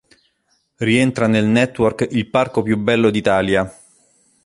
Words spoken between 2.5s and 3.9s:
più bello d'Italia".